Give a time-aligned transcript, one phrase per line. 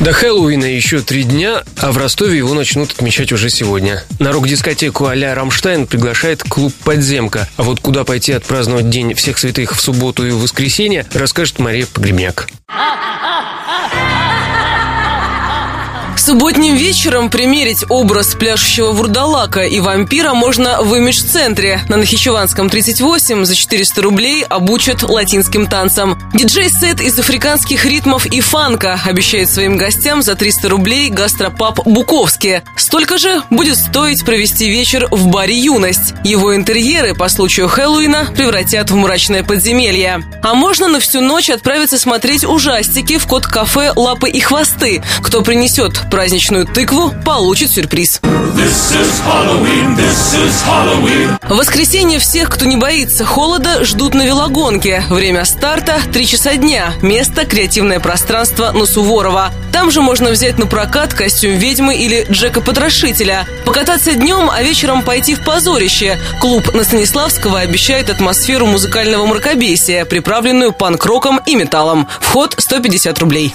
[0.00, 4.04] До Хэллоуина еще три дня, а в Ростове его начнут отмечать уже сегодня.
[4.20, 7.48] На рок-дискотеку а-ля «Рамштайн» приглашает клуб «Подземка».
[7.56, 11.86] А вот куда пойти отпраздновать День всех святых в субботу и в воскресенье, расскажет Мария
[11.92, 12.48] Погребняк.
[16.28, 21.80] Субботним вечером примерить образ пляшущего вурдалака и вампира можно в имидж-центре.
[21.88, 26.20] На Нахичеванском 38 за 400 рублей обучат латинским танцам.
[26.34, 32.60] Диджей-сет из африканских ритмов и фанка обещает своим гостям за 300 рублей гастропаб «Буковский».
[32.76, 36.12] Столько же будет стоить провести вечер в баре «Юность».
[36.24, 40.22] Его интерьеры по случаю Хэллоуина превратят в мрачное подземелье.
[40.42, 45.02] А можно на всю ночь отправиться смотреть ужастики в код-кафе «Лапы и хвосты».
[45.22, 48.20] Кто принесет праздничную тыкву, получит сюрприз.
[51.48, 55.04] В воскресенье всех, кто не боится холода, ждут на велогонке.
[55.10, 56.92] Время старта– 3 часа дня.
[57.02, 59.52] Место– креативное пространство на Суворова.
[59.72, 63.46] Там же можно взять на прокат костюм ведьмы или Джека Потрошителя.
[63.64, 66.18] Покататься днем, а вечером пойти в позорище.
[66.40, 72.08] Клуб на Станиславского обещает атмосферу музыкального мракобесия, приправленную панк-роком и металлом.
[72.18, 73.54] Вход 150 рублей.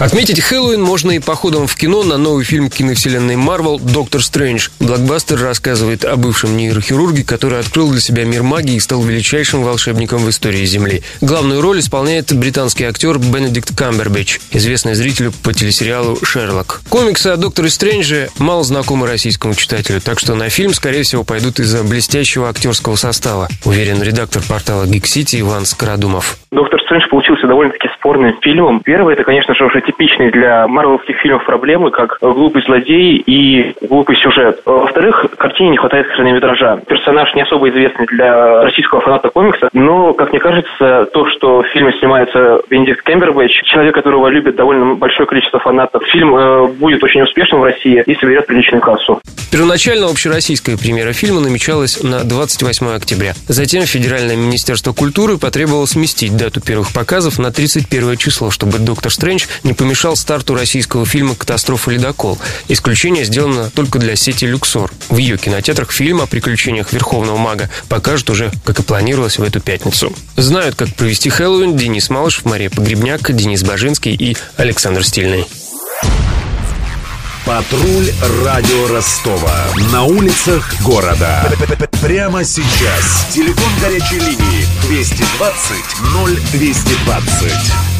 [0.00, 4.70] Отметить Хэллоуин можно и походом в кино на новый фильм киновселенной Марвел «Доктор Стрэндж».
[4.80, 10.20] Блокбастер рассказывает о бывшем нейрохирурге, который открыл для себя мир магии и стал величайшим волшебником
[10.20, 11.02] в истории Земли.
[11.20, 16.80] Главную роль исполняет британский актер Бенедикт Камбербэтч, известный зрителю по телесериалу «Шерлок».
[16.88, 21.60] Комиксы о Докторе Стрэндже мало знакомы российскому читателю, так что на фильм, скорее всего, пойдут
[21.60, 26.38] из-за блестящего актерского состава, уверен редактор портала Geek City Иван Скородумов.
[26.50, 28.80] Доктор Стрэндж получился довольно-таки спорным фильмом.
[28.80, 34.16] Первый, это, конечно же, уже типичный для марвеловских фильмов проблемы, как глупый злодей и глупый
[34.16, 34.60] сюжет.
[34.64, 36.80] Во-вторых, картине не хватает хронометража.
[36.86, 41.66] Персонаж не особо известный для российского фаната комикса, но, как мне кажется, то, что в
[41.68, 47.22] фильме снимается Бенедикт Кэмбербэтч, человек, которого любит довольно большое количество фанатов, фильм э, будет очень
[47.22, 49.20] успешным в России и соберет приличную кассу.
[49.50, 53.34] Первоначально общероссийская премьера фильма намечалась на 28 октября.
[53.48, 59.46] Затем Федеральное министерство культуры потребовало сместить дату первых показов на 31 число, чтобы «Доктор Стрэндж»
[59.64, 62.38] не помешал старту российского фильма «Катастрофа ледокол».
[62.68, 64.92] Исключение сделано только для сети «Люксор».
[65.08, 69.60] В ее кинотеатрах фильм о приключениях Верховного Мага покажут уже, как и планировалось, в эту
[69.60, 70.12] пятницу.
[70.36, 75.46] Знают, как провести Хэллоуин Денис Малышев, Мария Погребняк, Денис Бажинский и Александр Стильный.
[77.46, 78.12] Патруль
[78.44, 79.64] радио Ростова.
[79.92, 81.50] На улицах города.
[82.02, 83.28] Прямо сейчас.
[83.32, 87.99] Телефон горячей линии 220 0220.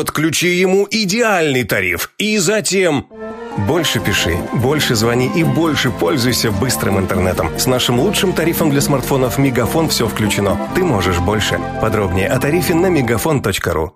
[0.00, 2.10] Подключи ему идеальный тариф.
[2.16, 3.06] И затем...
[3.68, 7.50] Больше пиши, больше звони и больше пользуйся быстрым интернетом.
[7.58, 10.58] С нашим лучшим тарифом для смартфонов Мегафон все включено.
[10.74, 11.60] Ты можешь больше.
[11.82, 13.92] Подробнее о тарифе на мегафон.ру.